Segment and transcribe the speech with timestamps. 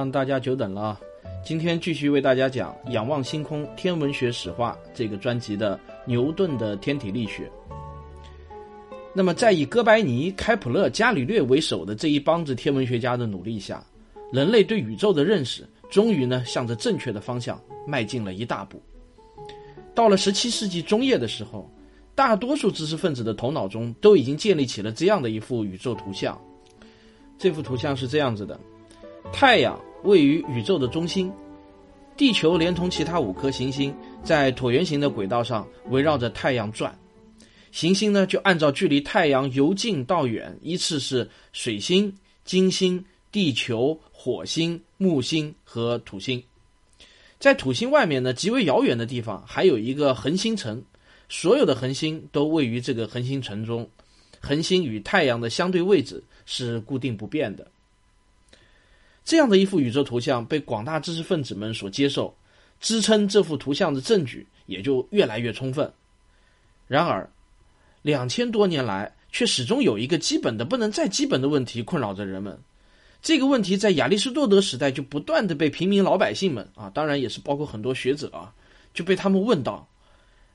[0.00, 0.98] 让大家久等了！
[1.44, 7.52] 今天继续为大家讲《仰望星空：天文学史话》这个专辑的牛顿的天体力学。
[9.12, 13.84] 那么，在以哥白尼、开普勒、伽利略为首的这一帮子天文学家的努力下，
[14.32, 18.80] 人类对宇宙的认识终于呢，向着正确的方向迈进了一大步。
[19.94, 21.70] 到了十七世纪中叶的时候，
[22.14, 26.40] 大多数知识分子的头脑中都已经建立起了这样的一幅宇宙图像。
[27.36, 28.58] 这幅图像是这样子的。
[29.30, 31.32] 太阳位于宇宙的中心，
[32.16, 36.98] 地球连同其他五颗行星在椭圆形的轨道上围绕着太阳转，
[37.72, 46.42] 行星呢就按照距离太阳由近到远，依次是水星、金星、地球、火星、木星和土星。
[47.38, 50.82] 在土星外面呢，极为遥远的地方还有一个恒星层，
[51.28, 53.88] 所有的恒星都位于这个恒星层中，
[54.40, 57.66] 恒星与太阳的相对位置是固定不变的。
[59.30, 62.34] 这样的一幅宇宙图像被广大知识分子们所接受，
[62.80, 65.88] 支撑这幅图像的证据也就越来越充分。
[66.88, 67.30] 然而，
[68.02, 72.58] 两千多年来却始终有一个基本的不能再基本的问题困扰着人们。
[73.22, 78.52] 这个问题在亚里士多德时代就不断的被平民老百姓们啊，当然也是包括很多学者啊，
[78.92, 79.86] 就被他们问到。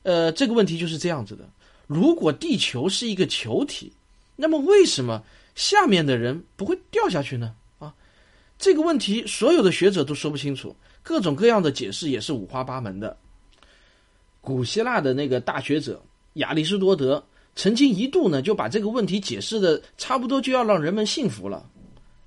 [0.03, 1.47] 呃，这个问题就是这样子的：
[1.87, 3.93] 如果地球是一个球体，
[4.35, 5.23] 那么为什么
[5.55, 7.55] 下面的人不会掉下去呢？
[8.57, 13.15] 这个问题，所有的学者都说不清楚，各种各样的解释也是五花八门的。
[14.41, 16.01] 古希腊的那个大学者
[16.33, 17.23] 亚里士多德
[17.55, 21.67] 曾经一度呢，就把这个问题解释的差不多就要让人们信服了。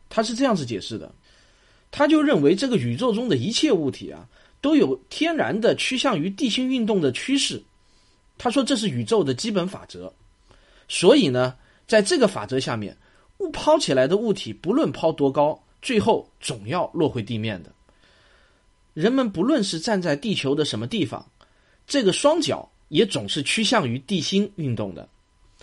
[0.08, 1.12] 他是这样子解释的，
[1.90, 4.28] 他就认为这个宇宙中的一切物体啊，
[4.60, 7.62] 都有天然的趋向于地心运动的趋势。
[8.36, 10.12] 他说这是宇宙的基本法则。
[10.88, 11.54] 所以呢，
[11.86, 12.96] 在这个法则下面，
[13.38, 15.62] 物抛起来的物体不论抛多高。
[15.80, 17.72] 最后总要落回地面的。
[18.94, 21.24] 人们不论是站在地球的什么地方，
[21.86, 25.08] 这个双脚也总是趋向于地心运动的，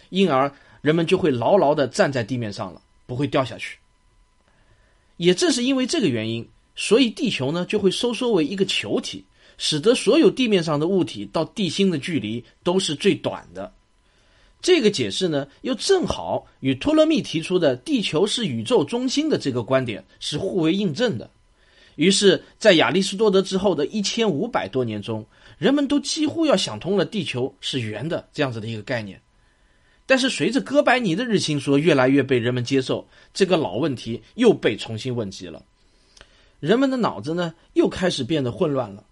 [0.10, 3.78] 因而人们就会牢牢的站在地面上了，不会掉下去。
[5.18, 9.26] 也正是因为这个原因，所以地球呢就会收缩为一个球体，
[9.58, 13.74] 使得所有地面上的物体到地心的距离都是最短的。
[14.66, 21.30] 这个解释呢，又正好与托勒密提出的地球是宇宙中心的这个观点是互为印证的。
[21.98, 25.24] 于是，在亚里士多德之后的一千五百多年中，
[25.60, 29.22] 人们都几乎要想通了地球是圆的这样子的一个概念。
[30.08, 35.64] 但是，随着哥白尼的日心说越来越被人们接受，这个老问题又被重新问及了。
[36.60, 39.04] 人们的脑子呢，又开始变得混乱了。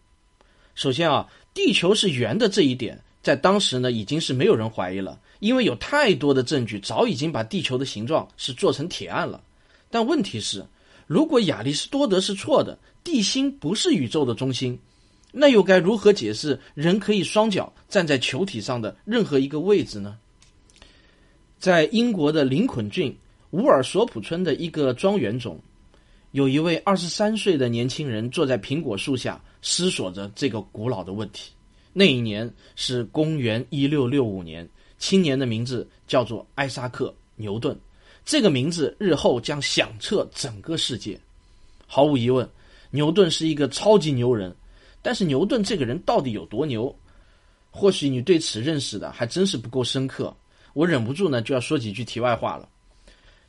[0.73, 2.99] 首先啊，地球是圆的这一点。
[3.23, 9.41] 在当时呢，已经是没有人怀疑了，因为有太多的证据早已经把地球的形状是做成铁案了。
[9.89, 10.65] 但问题是，
[11.07, 14.77] 如果亚里士多德是错的，地心不是宇宙的中心，
[15.31, 20.17] 那又该如何解释人可以双脚站在球体上的任何一个位置呢？
[21.57, 23.15] 在英国的林肯郡
[23.51, 25.57] 乌尔索普村的一个庄园中，
[26.31, 31.53] 有一位二十三岁的年轻人坐在苹果树下思索着这个古老的问题。
[31.93, 34.67] 那一年是公元一六六五年，
[34.97, 37.05] 青年的名字叫做艾萨克·
[37.35, 37.79] 牛顿，
[38.25, 41.19] 这个名字日后将响彻整个世界。
[41.85, 42.49] 毫无疑问，
[42.89, 44.53] 牛顿是一个超级牛人。
[45.03, 46.93] 但是牛顿这个人到底有多牛？
[47.69, 50.35] 或许你对此认识的还真是不够深刻。
[50.73, 52.67] 我忍不住呢就要说几句题外话了。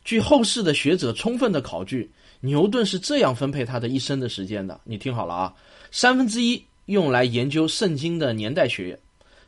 [0.05, 4.79] 据后世的学者充分的考据，牛顿是这样分配他的一生的时间的。
[4.85, 5.55] 你听好了啊，
[5.91, 6.63] 三分之一。
[6.87, 8.99] 用来研究圣经的年代学，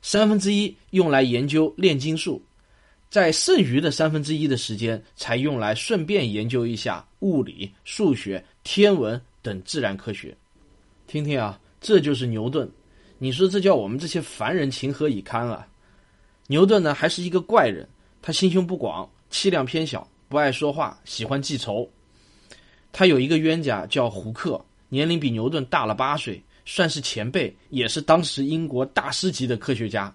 [0.02, 2.42] 三分之一用来研究炼金术，
[3.10, 10.36] 在剩余的三分之一的时间，才用来顺便研究一下物理、数学、天文等自然科学。
[11.06, 12.68] 听听啊，这就是牛顿。
[13.18, 15.66] 你说这叫我们这些凡人情何以堪啊？
[16.48, 17.88] 牛顿呢，还是一个怪人。
[18.22, 21.88] 他心胸不广，气量偏小，不爱说话，喜欢记仇。
[22.92, 26.42] 他有一个冤家叫胡克，年龄比牛顿大了八岁。
[26.66, 30.14] 算是前辈，也是当时英国大师级的科学家，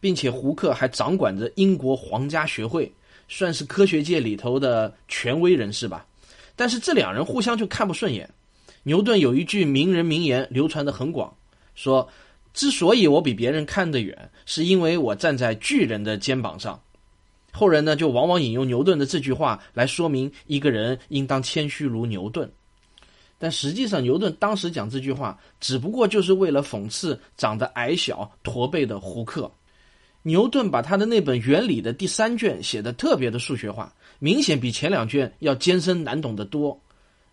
[0.00, 2.92] 并且胡克还掌管着英国皇家学会，
[3.28, 6.04] 算是科学界里头的权威人士吧。
[6.56, 8.28] 但是这两人互相就看不顺眼，
[8.82, 11.34] 牛顿有一句名人名言流传的很广，
[11.74, 12.08] 说
[12.52, 16.80] ：“之所以我比别人看得远，是因为我站在巨人的肩膀上。”
[17.52, 22.50] 后人呢，就往往引用牛顿的这句话来说明一个人应当谦虚如牛顿。
[23.38, 29.50] 但实际上，牛顿当时讲这句话，只不过就是为了讽刺长得矮小、驼背的胡克。
[30.22, 36.80] 牛顿把他的那本《原理》的第三卷写的特别的数学化，明显比前两卷要艰深难懂得多。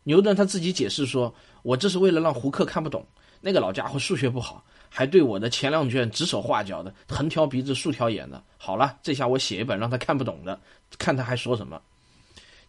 [0.04, 1.34] 牛顿他自己解释说
[1.64, 3.04] ：“我这是为了让胡克看不懂，
[3.40, 8.44] 那个老家伙数学不好，还对我的前两卷指手画脚的，横挑鼻子竖挑眼的。
[8.58, 10.60] 好了，这下我写一本让他看不懂的，
[11.00, 11.82] 看他还说什么。”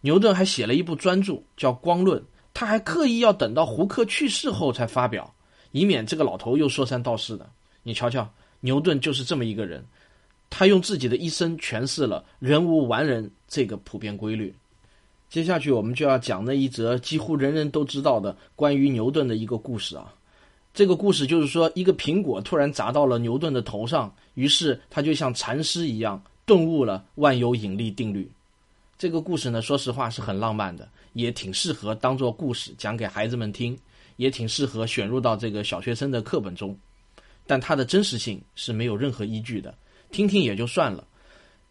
[0.01, 2.19] 牛顿还写了一部专著叫《光论》。
[2.55, 5.31] 他还刻意要等到胡克去世后才发表，
[5.73, 7.47] 以免这个老头又说三道四的。
[7.83, 8.27] 你瞧瞧，
[8.61, 9.83] 牛顿就是这么一个人，
[10.49, 14.55] 他用自己的一生诠释了“人无完人”这个普遍规律。
[15.29, 20.13] 接下去我们就要讲那一则几乎人人都知道的关于牛顿的一个故事啊。
[20.73, 28.31] 这个故事就是说，一个苹果突然砸到了牛顿的头上，于是他就像禅师一样顿悟了万有引力定律。
[28.97, 30.87] 这个故事呢，说实话是很浪漫的。
[31.15, 33.77] 也挺适合当做故事讲给孩子们听，
[34.17, 36.77] 也挺适合选入到这个小学生的课本中，
[37.47, 39.73] 但它的真实性是没有任何依据的，
[40.11, 41.07] 听听也就算了。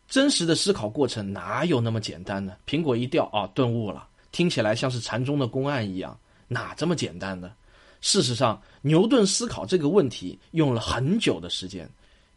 [0.08, 2.56] 真实的思考过程哪有那么简单呢？
[2.66, 6.18] 苹果一掉啊，顿悟了，听起来像是禅宗的公案一样，
[6.48, 7.52] 哪这么简单呢？
[8.00, 11.88] 事实上，牛顿思考这个问题用了很久的时间。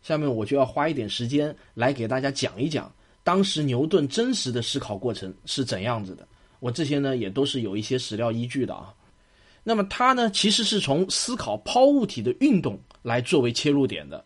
[0.01, 2.93] 下面我就要花一点时间来给大家讲一讲，
[3.23, 6.27] 当时牛顿真实的思考过程是怎样子的。
[6.59, 8.93] 我这些呢也都是有一些史料依据的啊。
[9.63, 14.23] 那么他呢其实是从思考抛物体的运动来作为切入点的。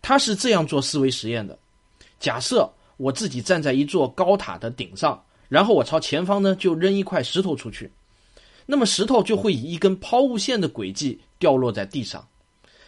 [0.00, 1.58] 他是这样做思维实验的：
[2.18, 7.90] 假设我自己站在一座高塔的顶上，然后我朝前方呢就扔一块石头出去，
[8.66, 12.26] 那么石头就会以一根抛物线的轨迹掉落在地上。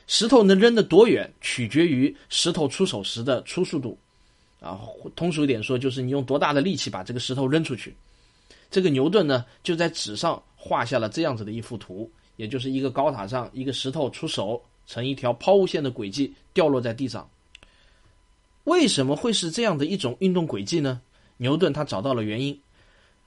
[0.07, 3.97] 石头能扔得多远，取决于石头出手时的初速度。
[4.61, 4.81] 啊，
[5.17, 7.95] 通俗一点说，就是你用多大的力气把这个石头扔出去。
[8.71, 17.29] 这个牛顿呢，就在纸上画下了这样子的一幅图，也就是一个高塔上一个石头出手，成一条抛物线的轨迹掉落在地上。
[18.65, 21.01] 为什么会是这样的一种运动轨迹呢？
[21.37, 22.59] 牛顿他找到了原因，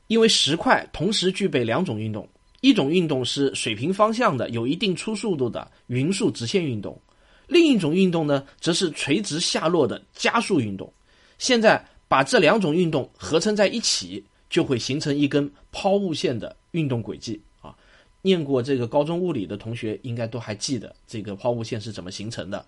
[0.07, 2.27] 因为石块同时具备两种运动，
[2.61, 6.99] 一种运动是水平方向的、有一定初速度的匀速直线运动，
[7.47, 10.91] 另一种运动呢，则是垂直下落的加速运动。
[11.37, 14.23] 现在把这两种运动合成在一起。
[14.49, 17.75] 就会形成一根抛物线的运动轨迹啊！
[18.21, 22.65] 念过这个高中物理的同学应该都还记得这个抛物线是怎么形成的。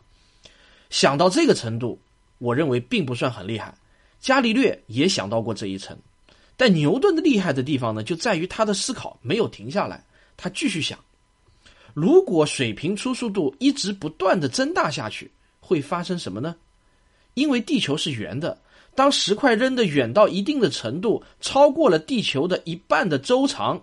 [0.89, 1.99] 想到这个程度，
[2.37, 3.73] 我认为并不算很厉害。
[4.19, 5.97] 伽利略也想到过这一层，
[6.57, 10.03] 但牛顿的厉害的地方呢，就在于他的思考没有停下来，
[10.35, 10.99] 他继续想：
[11.93, 15.31] 如果水平初速度一直不断的增大下去，
[15.61, 16.55] 会发生什么呢？
[17.35, 18.59] 因为地球是圆的。
[18.95, 23.81] 当石块扔得远到一定的程度，超过了地球的一半的周长，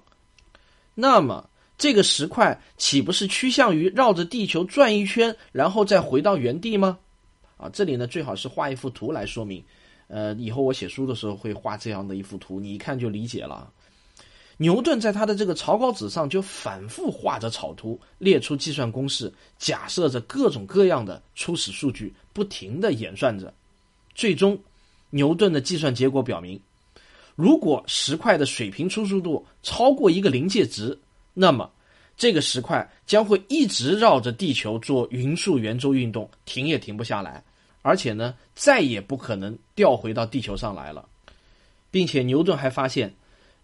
[0.94, 1.48] 那么
[1.78, 6.98] 这个石块岂不是趋向于绕着地球转一圈，然后再回到原地吗？
[7.56, 9.64] 啊，这里呢最好是画一幅图来说明。
[10.08, 13.72] 呃，以后我写书的时候会画这样的一幅图，你一看就理解了。
[14.58, 23.52] 牛顿在他的这个草稿纸上就反复画着草图，列出计算公式，假设着各种各样的初始数据，不停的演算着，
[24.14, 24.58] 最终。
[25.16, 26.60] 牛顿的计算结果表明，
[27.34, 30.96] 如果石块的水平初速度超过一个临界值，
[31.32, 31.70] 那么
[32.16, 37.42] 这个石块将会一直绕着地球做匀速圆周运动，停也停不下来，
[37.82, 41.08] 而且呢，再也不可能掉回到地球上来了。
[41.90, 43.14] 并且牛顿还发现，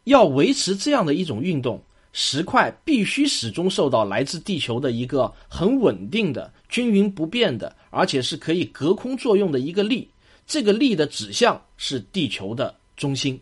[0.05, 1.83] 要维持这样的一种运动，
[2.15, 10.09] 石块必须始终受到来自地球的一个很稳定的、均匀不变的，而且是可以隔空作用的一个力。
[10.47, 13.41] 这个力的指向是地球的中心，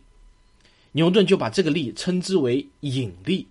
[0.93, 3.47] 牛顿就把这个力称之为引力。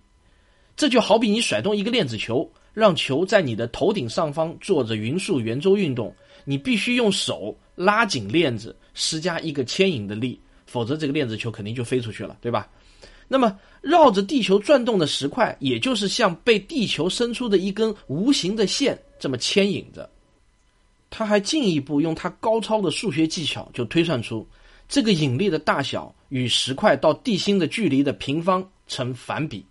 [0.76, 6.14] 这就好比你甩动一个链子球，让球在你的头顶上方做着匀速圆周运动，
[6.44, 12.66] 你必须用手拉紧链子，施加一个牵引的力，否则这个链子球肯定就飞出去了，对吧？
[13.28, 20.10] 那么绕着地球转动的石块，也就是像被地球伸出的一根无形的线这么牵引着。
[21.10, 24.46] 他还进一步用他高超的数学技巧，就推算出
[24.88, 29.66] 这个引力的大小与石块到地心的距离的平方成反比。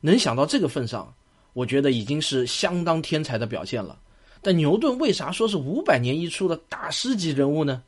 [0.00, 1.14] 能想到这个份上，
[1.52, 3.98] 我觉得已经是相当天才的表现了。
[4.40, 7.82] 但牛顿为啥说是五百年一出的大师级人物呢？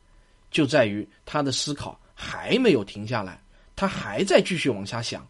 [0.50, 3.40] 就在于他的思考还没有停下来，
[3.76, 5.26] 他还在继续往下想。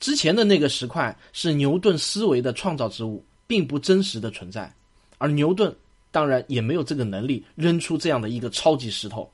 [0.00, 4.74] 之前的那个石块是牛顿思维的创造之物，并不真实的存在，
[5.18, 5.74] 而牛顿
[6.16, 9.30] 当然也没有这个能力扔出这样的一个超级石头。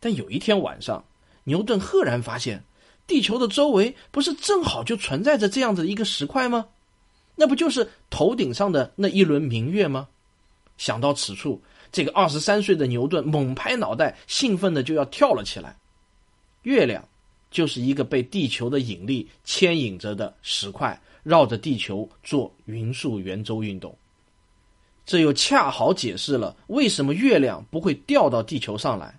[0.00, 1.04] 但有一天晚上，
[1.44, 2.64] 牛顿赫然发现，
[3.06, 6.66] 地球的周围不是正好就存在着这样的一个石块吗？
[7.36, 10.08] 那不就是头顶上的那一轮明月吗？
[10.76, 15.76] 想到此处，这个二十三岁的牛顿猛拍脑袋，兴奋的就要跳了起来。
[16.62, 17.08] 月亮。
[17.52, 23.94] 就是一个被地球的引力牵引着的石块，绕着地球做匀速圆周运动。
[25.04, 29.18] 这又恰好解释了为什么月亮不会掉到地球上来。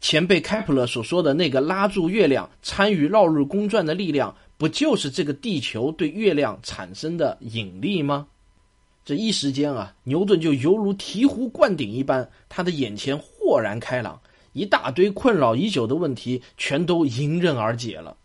[0.00, 8.26] 前辈开普勒所说的那个拉住月亮参与绕日公转的力量，不就是这个地球对月亮产生的引力吗？
[9.04, 14.20] 这一时间啊，牛顿就犹如醍醐灌顶一般，他的眼前豁然开朗。
[14.52, 18.16] 一大堆困扰已久的问题全都迎刃而解了。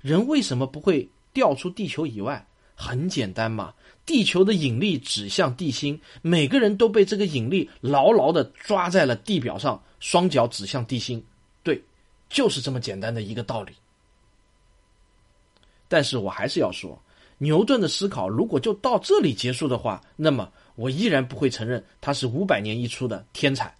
[0.00, 2.46] 人为什么不会掉出地球以外？
[2.76, 3.72] 很简单嘛，
[4.06, 11.24] 地球的引力指向地心，每个人都被这个引力牢牢的抓在了地表上，双脚指向地心。
[11.62, 11.82] 对，
[12.28, 13.72] 就是这么简单的一个道理。
[15.88, 17.00] 但是我还是要说，
[17.38, 23.74] 牛顿的思考如果就到这里结束的话，那么我依然不会承认他是五百年一出的天才。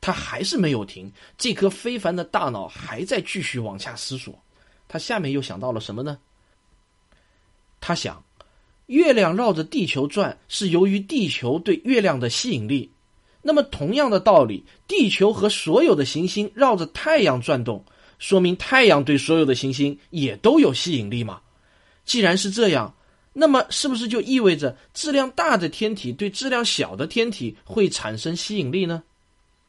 [0.00, 4.38] 他还是没有停，这颗非凡的大脑还在继续往下思索。
[4.86, 6.18] 他下面又想到了什么呢？
[7.80, 8.22] 他想，
[8.86, 12.90] 月亮绕着地球转是由于地球对月亮的吸引力。
[13.42, 17.84] 那么同样的道理，地球和所有的行星绕着太阳转动，
[18.18, 21.40] 说明太阳对所有的行星也都有吸引力吗？
[22.04, 22.94] 既然是这样，
[23.32, 29.02] 那么是不是就意味着质量大的天体对质量小的天体会产生吸引力呢？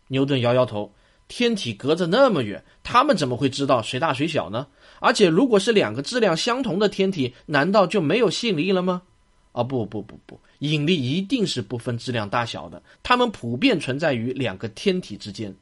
[0.07, 0.93] 牛顿摇摇头，
[1.27, 4.67] 天体隔着那么远，他们怎么会知道谁大谁小呢？
[5.05, 9.03] 而且，如果是两个质量相同的天体，难道就没有吸引力了吗？
[9.51, 15.55] 啊，不不不不，引力一定是不分质量大小的，它们普遍存在于两个天体之间。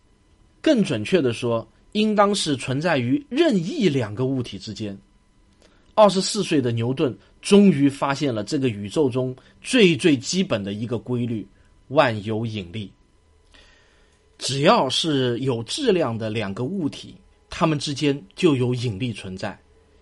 [0.62, 4.98] 更准确的说，应当是存在于任意两个物体之间。
[5.94, 11.46] 二十四岁的牛顿终于发现了这个宇宙中最最基本的一个规律——
[11.90, 12.90] 万有引力。
[14.38, 17.16] 只要是有质量的两个物体，
[17.56, 19.56] 它们之间就有引力存在。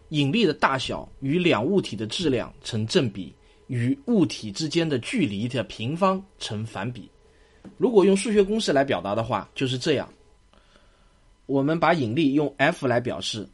[0.08, 3.36] 引力的大小与两物体的质量成正比，
[3.67, 7.12] 与物体之间的距离的平方成反比。
[7.77, 10.08] 如果用数学公式来表达的话，就是这样。
[11.46, 13.46] 我们把引力用 F 来表示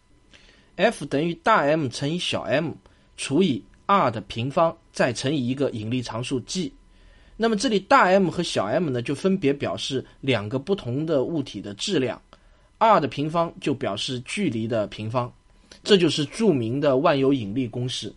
[0.75, 2.73] ，F 等于大 M 乘以小 m
[3.17, 6.71] 除以 r 的平方，再乘以一个引力常数 G。
[7.35, 12.21] 那么这里大 M 和小 m 呢，就分别表示两个不同的物体的质量
[12.77, 15.31] ，r 的平方就表示距离的平方，
[15.83, 18.13] 这就是著名的万有引力公式。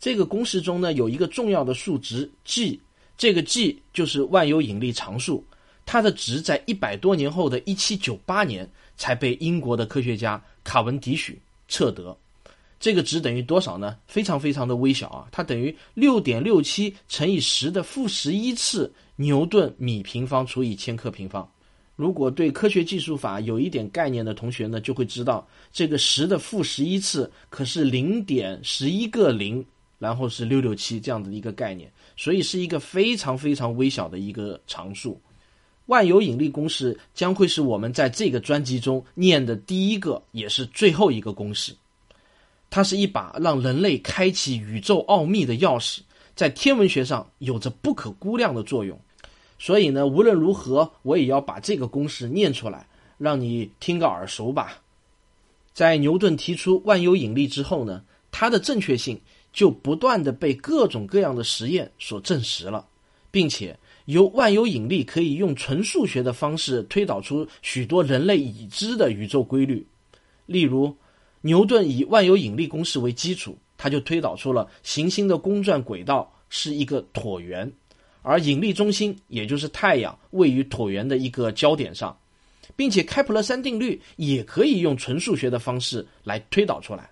[0.00, 2.80] 这个公式中呢，有一个重要的数值 G，
[3.16, 5.44] 这个 G 就是万有引力常数，
[5.84, 12.16] 它的值在一百多年后的一七九八年才被英国的科学家卡文迪许测得。
[12.78, 13.96] 这个值等于多少呢？
[14.06, 21.50] 非常非常的微小啊，它等于六点六七乘以十的负十一次牛顿米平方除以千克平方。
[21.98, 29.66] 如果对科学技术法有一点概念的同学呢，就会知道这个十的负十一次可是零点十一个零，
[29.98, 35.20] 然后是六六七这样的一个概念，所以是一个非常非常微小的一个常数。
[35.86, 41.74] 万有引力公式将会是我们在这个专辑中念的第一个，也是最后一个公式。
[42.70, 45.98] 它是一把让人类开启宇宙奥秘的钥匙，
[46.36, 48.96] 在天文学上有着不可估量的作用。
[49.58, 52.86] 所以呢，无论如何，我也要把这个公式念出来，
[53.18, 54.82] 让你听个耳熟吧。
[55.72, 59.20] 在牛顿提出万有引力之后呢，它的正确性
[59.52, 62.86] 就不断的被各种各样的实验所证实了，
[63.30, 69.86] 并且由万有引力可以用纯数学的方式推导出许多人类已知的宇宙规律，
[70.46, 70.96] 例如。
[71.42, 77.72] 牛顿以万有引力公式为基础，他就推导出了行星的公转轨道是一个椭圆，
[78.22, 82.16] 而引力中心也就是太阳位于椭圆的一个焦点上，
[82.76, 87.10] 并且开普勒三定律也可以用纯数学的方式来推导出来。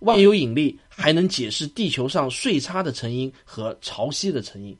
[0.00, 4.76] 万有引力还能解释地球上岁差的成因和潮汐的成因。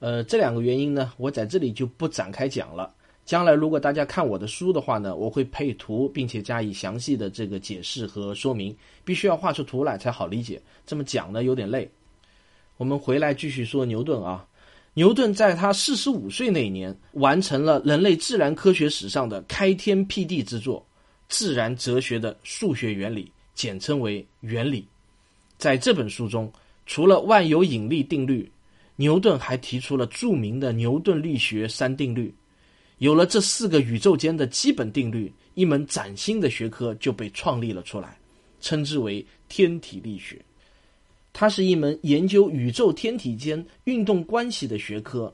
[0.00, 2.92] 呃，这两个原因呢，我在这里就不展开讲了。
[3.26, 8.74] 将来如果大家看我的书的话呢，我会配图，并且加以详细的这个解释和说明，
[9.04, 10.60] 必须要画出图来才好理解。
[10.84, 11.88] 这么讲呢有点累。
[12.76, 14.44] 我们回来继续说牛顿啊，
[14.94, 20.84] 牛顿在他四十五岁那年完成了人类自然科学史上的开天辟地之作——
[21.28, 24.84] 自然哲学的数学原理，简称为原理。
[25.56, 26.52] 在这本书中，
[26.86, 28.50] 除了万有引力定律，
[28.96, 32.34] 牛顿还提出了著名的牛顿力学三定律。
[32.98, 38.18] 有了这四个宇宙间的基本定律，一门崭新的学科就被创立了出来，
[38.60, 40.36] 称之为天体力学。
[41.32, 45.32] 它是一门研究宇宙天体间运动关系的学科，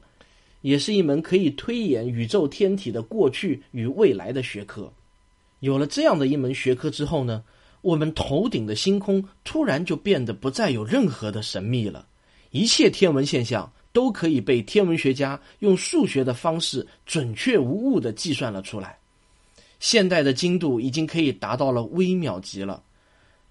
[0.61, 4.93] 也是一门可以推演宇宙天体的过去与未来的学科。
[5.61, 7.43] 有了这样的一门学科之后呢，
[7.83, 12.07] 我们头顶的星空突然就变得不再有任何的神秘了，
[12.51, 13.73] 一切天文现象。
[13.93, 18.99] 都可以被天文学家用数学的方式准确无误的计算了出来。
[19.81, 22.83] 现代的精度已经可以达到了微秒级了，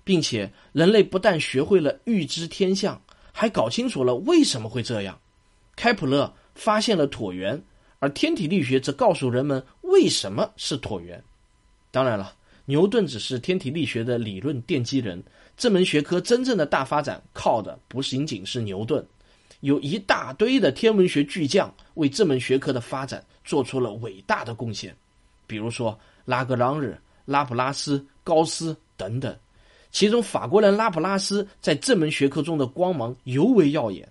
[0.05, 3.01] 并且人类不但学会了预知天象，
[3.33, 5.19] 还搞清楚了为什么会这样。
[5.75, 7.61] 开普勒发现了椭圆，
[7.99, 11.21] 而天体力学则告诉人们为什么是椭圆。
[11.91, 12.33] 当然了，
[12.65, 15.21] 牛顿只是天体力学的理论奠基人，
[15.57, 19.05] 这门学科真正的大发展靠的不仅仅是牛顿。
[19.61, 24.95] 有一大堆的天文学巨匠为这门学科的发展做出了伟大的贡献，
[25.47, 26.95] 比如说拉格朗日、
[27.25, 29.35] 拉普拉斯、高斯等等。
[29.95, 34.05] 其中，法国人拉普拉斯在这门学科中的光芒尤为耀眼。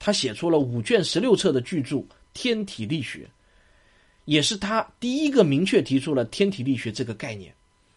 [0.00, 1.96] 他写出了五卷十六册的巨著
[2.34, 3.20] 《天体力学》，
[4.24, 7.54] 也是他第一个明确提出了天体力学这个概念。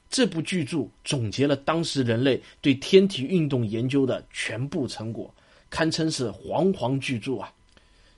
[0.08, 5.34] 这部巨著总结了当时人类对天体运动研究的全部成果。
[5.72, 7.52] 堪称是煌煌巨著啊！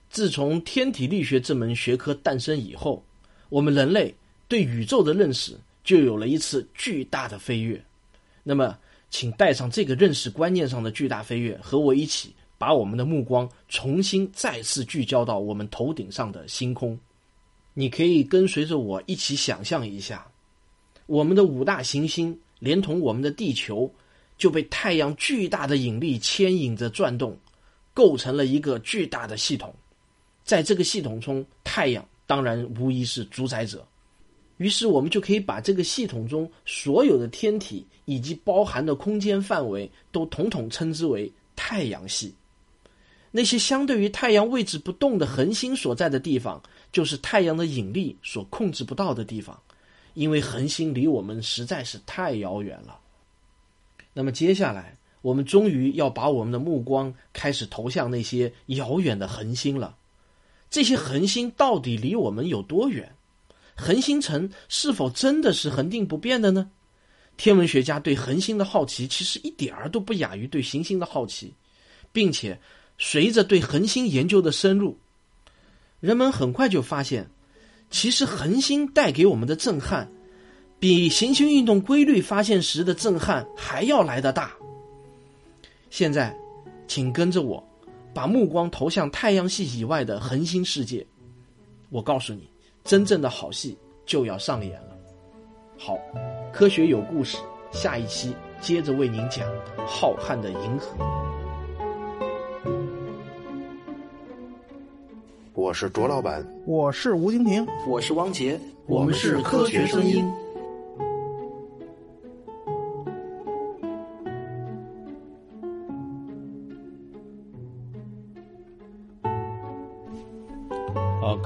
[0.10, 3.02] 自从天体力学这门学科诞生以后，
[3.48, 4.14] 我们人类
[4.50, 7.82] 对宇宙的认识就有了一次巨大的飞跃。
[8.44, 8.78] 那么，
[9.10, 16.98] 请带上这个认识观念上的巨大飞跃，和我一起把我们的目光重新再次聚焦到我们头顶上的星空。
[17.74, 20.28] 你可以跟随着我一起想象一下，
[21.06, 23.92] 我们的五大行星连同我们的地球，
[24.38, 27.38] 就被太阳巨大的引力牵引着转动。
[27.94, 29.74] 构成了一个巨大的系统，
[30.44, 33.84] 在这个系统中，太阳当然无疑是主宰者。
[34.58, 42.34] 于是，我们就可以把这个系统中所有的天体以及包含的空间范围都统统称之为太阳系。
[43.32, 49.60] 那些相对于太阳位置不动的恒星所在的地方，就是太阳的引力所控制不到的地方，
[50.14, 53.00] 因为恒星离我们实在是太遥远了。
[54.14, 54.98] 那么，接下来。
[55.24, 59.98] 我们终于要把我们的目光开始投向那些遥远的恒星了。
[60.70, 63.14] 这些恒星到底离我们有多远？
[63.78, 66.70] 恒星层是否真的是恒定不变的呢？
[67.38, 71.54] 天文学家对恒星的好奇其实一点儿都不亚于对行星的好奇，
[72.12, 72.60] 并且
[72.98, 74.98] 随着对恒星研究的深入，
[76.00, 77.30] 人们很快就发现，
[77.92, 80.10] 其实恒星带给我们的震撼，
[80.80, 84.52] 比行星运动规律发现时的震撼还要来得大。
[85.92, 86.36] 现在，
[86.88, 87.64] 请跟着我，
[88.16, 91.06] 把目光投向太阳系以外的恒星世界。
[91.90, 92.50] 我告诉你，
[92.88, 94.96] 真正的好戏就要上演了。
[95.78, 96.00] 好，
[96.54, 97.38] 科学有故事，
[97.70, 99.46] 下一期接着为您讲
[99.86, 100.96] 浩瀚的银河。
[105.54, 110.26] 我是卓老板，我是吴京平，我是汪杰，我们是科学声音。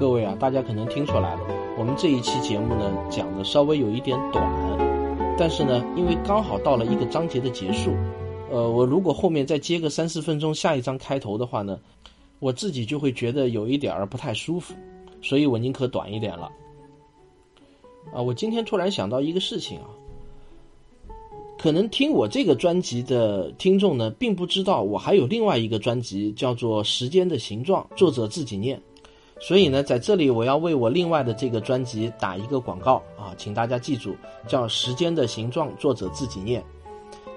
[0.01, 1.41] 各位啊，大家可能听出来了，
[1.77, 4.43] 我们这一期节目呢讲的稍微有一点短，
[5.37, 7.91] 但是呢，因为刚好到了一个章节的结束，
[8.49, 11.79] 呃，我如果后面再接个三四分钟下一章开头的话呢，
[12.39, 14.73] 我自己就会觉得有一点儿不太舒服，
[15.21, 16.51] 所以我宁可短一点了。
[18.11, 19.85] 啊，我今天突然想到一个事情啊，
[21.59, 28.81] 可能听我这个专辑的听众呢，并不知道我还有另外一个专辑叫做《时间的形状》，作者自己念。
[29.43, 34.15] 所以呢，在这里我要为我另外的这个专辑打一个广告啊，请大家记住，
[34.47, 36.63] 叫《时间的形状》，作者自己念，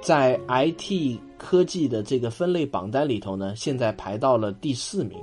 [0.03, 5.19] 在 IT 科技的这个分类榜单里头呢，现在排到了第四名，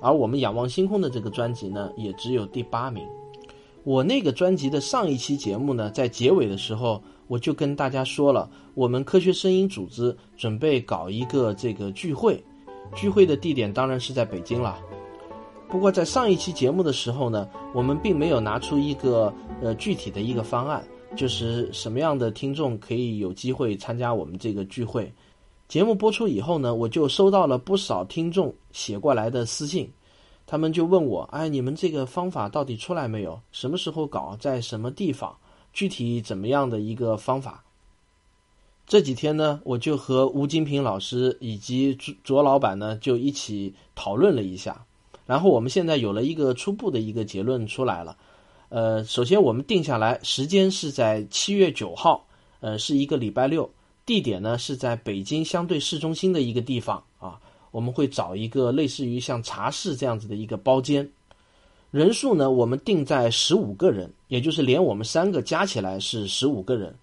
[0.00, 3.06] 而我们仰望星空的这个专辑呢，也只有第八名。
[3.84, 12.42] 我那个专辑的上一期节目呢，在结尾的时候我就跟大家说了，我们科学声音组织准备搞一个这个聚会，
[12.94, 14.80] 聚会的地点当然是在北京了。
[15.72, 19.32] 不过在上一期节目的时候呢，我们并没有拿出一个
[19.62, 20.84] 呃具体的一个方案，
[21.16, 25.10] 就是什么样的听众可以有机会参加我们这个聚会。
[25.68, 29.90] 节目播出以后呢，我就收到了不少听众写过来的私信，
[30.46, 33.40] 他们就问我：哎，你们这个方法到底出来没有？
[33.50, 34.36] 什么时候搞？
[34.38, 35.34] 在什么地方？
[35.72, 37.64] 具体怎么样的一个方法？
[38.86, 44.84] 这几天呢，我就和吴金平老师以及卓卓老板呢，就一起讨论了一下，
[45.26, 48.16] 然后我们现在有了一个初步的一个结论出来了。
[48.68, 52.26] 呃，首先我们定下来时间是在七月九号，
[52.60, 53.70] 呃，是一个礼拜六，
[54.06, 57.38] 地点呢是在北京相对市中心的一个地方啊，
[57.70, 61.08] 我们会找一个类似于像茶室这样子的一个包间，
[61.90, 66.94] 人数呢我们定在十五个人，也就是连我们三个加起来是十五个人。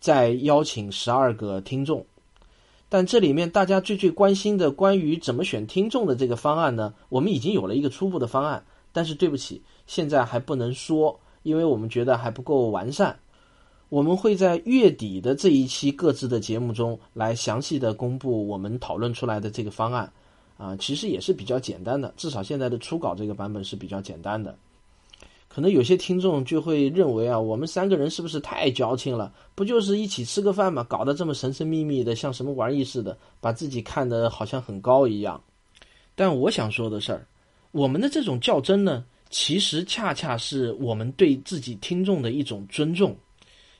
[0.00, 2.04] 再邀请十二个听众，
[2.92, 6.92] 但这里面大家最最关心的关于怎么选听众的这个方案呢？
[7.08, 13.18] 我们已经有了一个初步的方案，但是对不起，现在还不能说，因为我们觉得还不够完善。
[13.88, 20.12] 我们会在月底的这一期各自的节目中来详细的公布我们讨论出来的这个方案，
[20.58, 24.54] 啊，其实也是比较简单的，至少现在的初稿这个版本是比较简单的。
[25.54, 29.30] 可能有些听众就会认为啊，我们三个人是不是太矫情了？
[29.54, 30.82] 不就是一起吃个饭吗？
[30.88, 35.38] 搞得这么神神秘秘的，像什么玩意似的，把自己看得好像很高一样。
[36.14, 37.26] 但我想说的事儿，
[37.70, 43.14] 我们的这种较真呢，其实恰恰是我们对自己听众的一种尊重，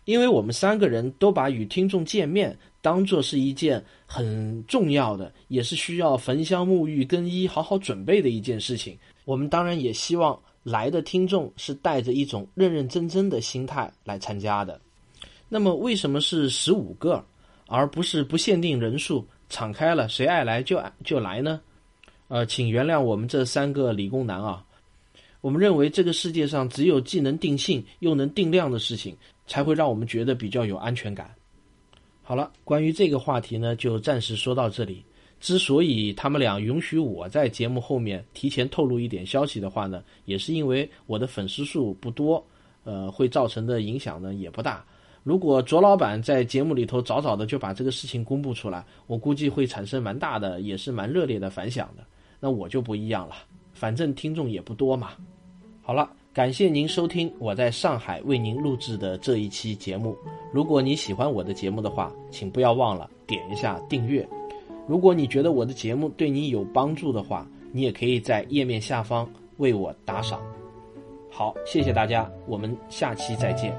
[0.05, 8.95] 因为我们三个人都把与听众见面当做是一件很重要的，也是需要焚香沐浴、更衣、好好准备的一件事情。
[9.25, 10.39] 我们当然也希望。
[10.63, 14.81] 来的听众是带着一种认认真真的心态来参加的，
[15.49, 17.25] 那么为什么是十五个，
[17.67, 21.61] 而不是不限定人数，敞开了谁爱来就就来呢？
[22.29, 24.65] 呃，请原谅我们这三个理工男啊，
[25.41, 31.31] 我们认为这个世界上只有既能定性又能定量的事情，才会让我们觉得比较有安全感。
[32.23, 35.05] 好了，关于这个话题呢，就暂时说到这里。
[35.43, 42.43] 之所以他们俩允许我在节目后面提前透露一点消息的话呢，也是因为我的粉丝数不多，
[42.85, 44.85] 呃，会造成的影响呢也不大。
[45.25, 52.05] 如果卓老板在节目里头早早的就把这个事情公布出来，我估计会产生蛮大的，也是蛮热烈的反响的。
[52.39, 53.35] 那我就不一样了，
[53.73, 55.11] 反正听众也不多嘛。
[55.83, 60.17] 好了，感谢您收听我在上海为您录制的这一期节目。
[60.53, 64.25] 如果你喜欢我的节目的话，请不要忘了点一下订阅。
[64.87, 70.41] 如果你觉得我的节目对你有帮助的话，你也可以在页面下方为我打赏。
[71.31, 73.75] 好，谢谢大家，我们下期再见。